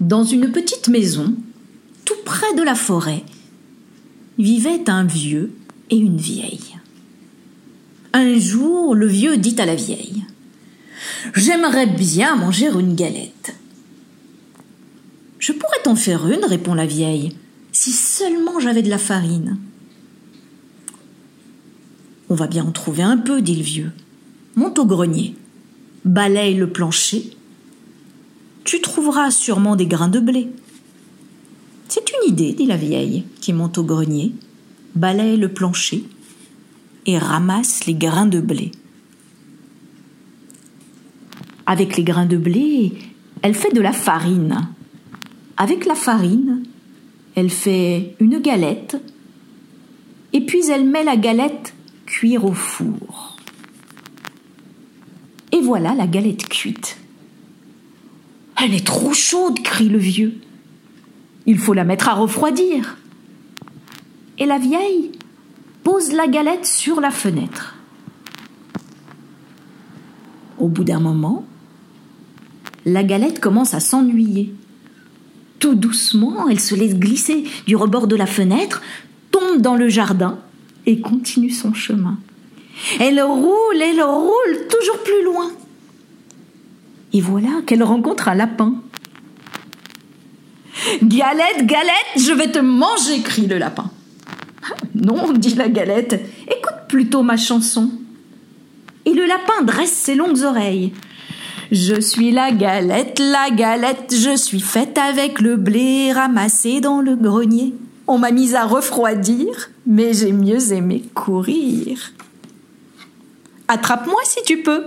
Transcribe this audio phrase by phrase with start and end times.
[0.00, 1.34] Dans une petite maison,
[2.04, 3.22] tout près de la forêt,
[4.38, 5.52] vivaient un vieux
[5.90, 6.78] et une vieille.
[8.12, 10.24] Un jour, le vieux dit à la vieille
[11.34, 13.54] J'aimerais bien manger une galette.
[15.38, 17.36] Je pourrais t'en faire une, répond la vieille,
[17.72, 19.58] si seulement j'avais de la farine.
[22.30, 23.92] On va bien en trouver un peu, dit le vieux.
[24.56, 25.34] Monte au grenier,
[26.04, 27.30] balaye le plancher.
[28.64, 30.48] Tu trouveras sûrement des grains de blé.
[31.88, 34.32] C'est une idée, dit la vieille, qui monte au grenier,
[34.94, 36.04] balaye le plancher
[37.06, 38.72] et ramasse les grains de blé.
[41.66, 42.92] Avec les grains de blé,
[43.42, 44.68] elle fait de la farine.
[45.56, 46.62] Avec la farine,
[47.34, 49.00] elle fait une galette,
[50.32, 51.74] et puis elle met la galette
[52.06, 53.36] cuire au four.
[55.54, 56.96] Et voilà la galette cuite.
[58.60, 60.34] Elle est trop chaude, crie le vieux.
[61.46, 62.96] Il faut la mettre à refroidir.
[64.38, 65.12] Et la vieille
[65.84, 67.76] pose la galette sur la fenêtre.
[70.58, 71.46] Au bout d'un moment,
[72.84, 74.52] la galette commence à s'ennuyer.
[75.60, 78.82] Tout doucement, elle se laisse glisser du rebord de la fenêtre,
[79.30, 80.40] tombe dans le jardin
[80.84, 82.18] et continue son chemin.
[83.00, 85.50] Elle roule, elle roule toujours plus loin.
[87.12, 88.74] Et voilà qu'elle rencontre un lapin.
[91.02, 93.90] Galette, galette, je vais te manger, crie le lapin.
[94.94, 97.90] Non, dit la galette, écoute plutôt ma chanson.
[99.04, 100.92] Et le lapin dresse ses longues oreilles.
[101.72, 107.16] Je suis la galette, la galette, je suis faite avec le blé ramassé dans le
[107.16, 107.74] grenier.
[108.06, 112.12] On m'a mise à refroidir, mais j'ai mieux aimé courir.
[113.68, 114.84] Attrape-moi si tu peux.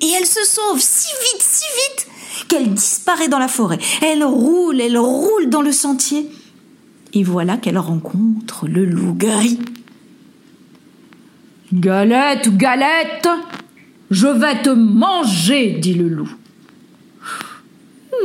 [0.00, 2.06] Et elle se sauve si vite, si vite,
[2.48, 3.78] qu'elle disparaît dans la forêt.
[4.02, 6.30] Elle roule, elle roule dans le sentier.
[7.12, 9.60] Et voilà qu'elle rencontre le loup gris.
[11.72, 13.28] Galette, galette,
[14.10, 16.30] je vais te manger, dit le loup.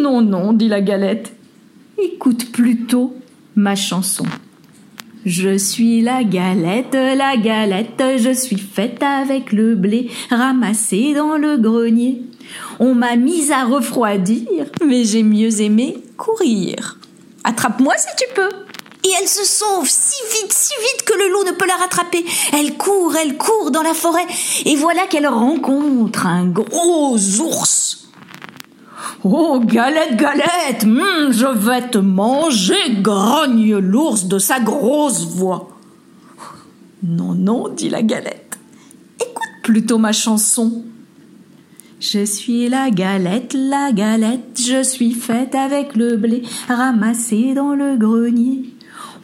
[0.01, 1.33] Non, non, dit la galette.
[1.97, 3.15] Écoute plutôt
[3.55, 4.25] ma chanson.
[5.25, 11.57] Je suis la galette, la galette, je suis faite avec le blé ramassé dans le
[11.57, 12.21] grenier.
[12.79, 14.47] On m'a mise à refroidir,
[14.85, 16.97] mais j'ai mieux aimé courir.
[17.43, 18.49] Attrape-moi si tu peux.
[19.03, 22.23] Et elle se sauve si vite, si vite que le loup ne peut la rattraper.
[22.53, 24.25] Elle court, elle court dans la forêt,
[24.65, 27.88] et voilà qu'elle rencontre un gros ours.
[29.23, 35.69] Oh, galette, galette, hum, je vais te manger, grogne l'ours de sa grosse voix.
[37.03, 38.57] Non, non, dit la galette.
[39.19, 40.83] Écoute plutôt ma chanson.
[41.99, 47.97] Je suis la galette, la galette, je suis faite avec le blé ramassé dans le
[47.97, 48.73] grenier.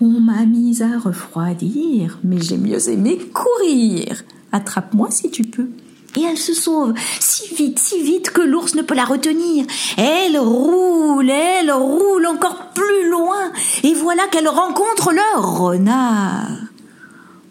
[0.01, 4.23] On m'a mise à refroidir, mais j'ai mieux aimé courir.
[4.51, 5.69] Attrape-moi si tu peux.
[6.17, 9.65] Et elle se sauve si vite, si vite que l'ours ne peut la retenir.
[9.97, 13.51] Elle roule, elle roule encore plus loin,
[13.83, 16.47] et voilà qu'elle rencontre le renard.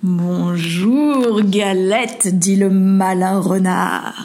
[0.03, 4.25] Bonjour, Galette, dit le malin renard.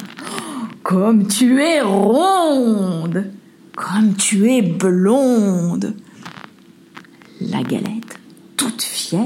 [0.84, 3.32] Comme tu es ronde,
[3.76, 5.96] comme tu es blonde.
[7.40, 8.20] La galette,
[8.58, 9.22] toute fière,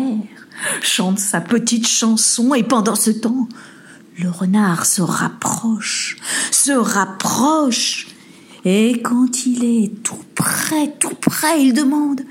[0.82, 3.48] chante sa petite chanson et pendant ce temps,
[4.18, 6.18] le renard se rapproche,
[6.52, 8.08] se rapproche.
[8.66, 12.22] Et quand il est tout près, tout près, il demande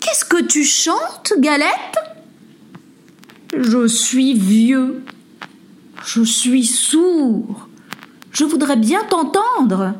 [0.00, 1.98] Qu'est-ce que tu chantes, Galette?
[3.56, 5.04] Je suis vieux.
[6.04, 7.68] Je suis sourd.
[8.30, 9.94] Je voudrais bien t'entendre.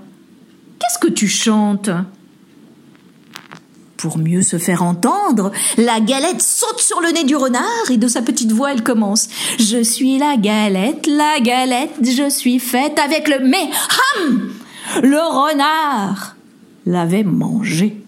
[0.78, 1.90] Qu'est-ce que tu chantes?
[3.98, 8.08] Pour mieux se faire entendre, la galette saute sur le nez du renard et de
[8.08, 9.28] sa petite voix elle commence.
[9.58, 13.40] Je suis la galette, la galette, je suis faite avec le...
[13.40, 13.68] Mais,
[14.24, 14.50] ham
[15.02, 16.36] Le renard
[16.86, 18.00] l'avait mangé.